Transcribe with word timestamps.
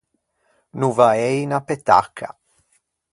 No 0.79 0.89
vaei 0.99 1.35
unna 1.43 1.59
petacca. 1.67 2.27